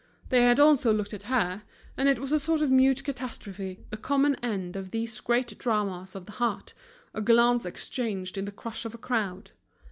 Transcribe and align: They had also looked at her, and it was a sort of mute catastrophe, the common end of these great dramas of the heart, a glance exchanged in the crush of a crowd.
They 0.29 0.41
had 0.41 0.59
also 0.59 0.91
looked 0.91 1.13
at 1.13 1.21
her, 1.29 1.61
and 1.95 2.09
it 2.09 2.17
was 2.17 2.31
a 2.31 2.39
sort 2.39 2.61
of 2.63 2.71
mute 2.71 3.03
catastrophe, 3.03 3.85
the 3.91 3.97
common 3.97 4.33
end 4.37 4.75
of 4.75 4.89
these 4.89 5.19
great 5.21 5.55
dramas 5.59 6.15
of 6.15 6.25
the 6.25 6.31
heart, 6.41 6.73
a 7.13 7.21
glance 7.21 7.67
exchanged 7.67 8.35
in 8.35 8.45
the 8.45 8.51
crush 8.51 8.83
of 8.83 8.95
a 8.95 8.97
crowd. 8.97 9.51